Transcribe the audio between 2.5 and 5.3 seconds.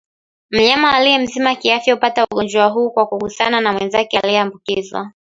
huu kwa kugusana na mwenzake aliyeambukizwa